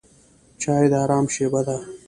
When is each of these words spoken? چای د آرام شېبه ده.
چای 0.61 0.85
د 0.91 0.93
آرام 1.03 1.25
شېبه 1.33 1.61
ده. 1.67 1.77